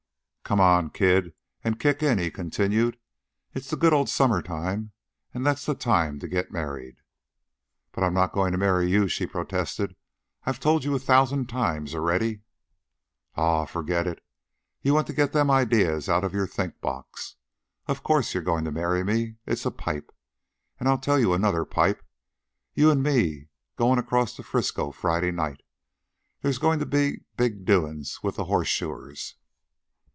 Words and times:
"Come 0.43 0.59
on, 0.59 0.89
kid, 0.89 1.33
an' 1.63 1.75
kick 1.75 2.03
in," 2.03 2.17
he 2.17 2.29
continued. 2.29 2.97
"It's 3.53 3.69
the 3.69 3.77
good 3.77 3.93
old 3.93 4.09
summer 4.09 4.41
time, 4.41 4.91
an' 5.33 5.43
that's 5.43 5.65
the 5.65 5.73
time 5.75 6.19
to 6.19 6.27
get 6.27 6.51
married." 6.51 6.97
"But 7.93 8.03
I'm 8.03 8.13
not 8.13 8.33
going 8.33 8.51
to 8.51 8.57
marry 8.57 8.89
you," 8.89 9.07
she 9.07 9.25
protested. 9.25 9.95
"I've 10.43 10.59
told 10.59 10.83
you 10.83 10.93
a 10.93 10.99
thousand 10.99 11.47
times 11.47 11.95
already." 11.95 12.41
"Aw, 13.37 13.63
forget 13.63 14.05
it. 14.05 14.21
You 14.81 14.93
want 14.93 15.07
to 15.07 15.13
get 15.13 15.31
them 15.31 15.49
ideas 15.49 16.09
out 16.09 16.25
of 16.25 16.33
your 16.33 16.47
think 16.47 16.81
box. 16.81 17.37
Of 17.87 18.03
course, 18.03 18.33
you're 18.33 18.43
goin' 18.43 18.65
to 18.65 18.73
marry 18.73 19.05
me. 19.05 19.37
It's 19.45 19.65
a 19.65 19.71
pipe. 19.71 20.11
An' 20.81 20.87
I'll 20.87 20.97
tell 20.97 21.17
you 21.17 21.33
another 21.33 21.63
pipe. 21.63 22.03
You 22.73 22.91
an' 22.91 23.01
me's 23.01 23.45
goin' 23.77 23.99
acrost 23.99 24.35
to 24.35 24.43
Frisco 24.43 24.91
Friday 24.91 25.31
night. 25.31 25.61
There's 26.41 26.57
goin' 26.57 26.79
to 26.79 26.85
be 26.85 27.21
big 27.37 27.63
doin's 27.63 28.21
with 28.21 28.35
the 28.35 28.43
Horseshoers." 28.45 29.35